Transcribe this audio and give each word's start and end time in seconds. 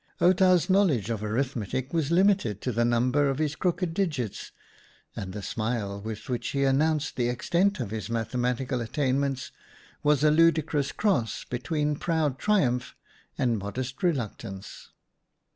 Outa's 0.19 0.67
knowledge 0.67 1.11
of 1.11 1.23
arithmetic 1.23 1.93
was 1.93 2.09
limited 2.09 2.59
to 2.61 2.71
the 2.71 2.83
number 2.83 3.29
of 3.29 3.37
his 3.37 3.55
crooked 3.55 3.93
digits, 3.93 4.51
and 5.15 5.31
the 5.31 5.43
smile 5.43 6.01
with 6.01 6.27
which 6.27 6.47
he 6.47 6.63
announced 6.63 7.15
the 7.17 7.29
extent 7.29 7.79
of 7.79 7.91
THE 7.91 7.97
SUN 7.97 7.99
61 7.99 7.99
his 7.99 8.09
mathematical 8.09 8.81
attainments 8.81 9.51
was 10.01 10.23
a 10.23 10.31
ludicrous 10.31 10.91
cross 10.91 11.43
between 11.43 11.97
proud 11.97 12.39
triumph 12.39 12.95
and 13.37 13.59
modest 13.59 14.01
reluctance. 14.01 14.89